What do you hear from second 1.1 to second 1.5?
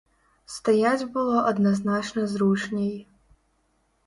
было